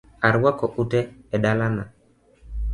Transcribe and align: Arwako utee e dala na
Arwako 0.29 0.65
utee 0.81 1.03
e 1.35 1.37
dala 1.43 1.67
na 1.75 1.83